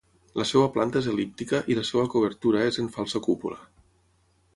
[0.39, 3.61] La seva planta és el·líptica i la seva cobertura és en falsa cúpula.